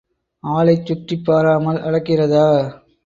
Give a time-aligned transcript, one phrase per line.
[0.43, 2.47] ஆளைச் சுற்றிப் பாராமல் அளக்கிறதா?